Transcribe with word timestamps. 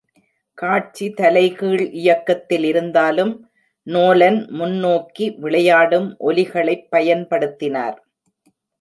காட்சி 0.57 1.09
தலைகீழ் 1.11 1.89
இயக்கத்தில் 1.93 2.63
இருந்தாலும், 2.63 3.33
நோலன் 3.87 4.49
முன்னோக்கி 4.51 5.35
விளையாடும் 5.37 6.15
ஒலிகளைப் 6.19 6.87
பயன்படுத்தினார். 6.91 7.97